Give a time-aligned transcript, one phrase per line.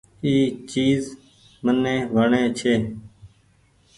[0.25, 0.33] اي
[0.71, 0.99] چيز
[1.63, 2.73] مني وڻي ڇي۔